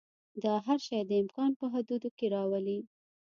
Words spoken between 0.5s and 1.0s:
هر شی